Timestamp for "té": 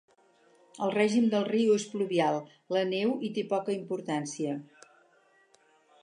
3.35-3.43